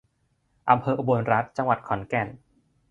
[0.69, 2.27] อำเภออุบลรัตน์ จังหวัดขอนแก่น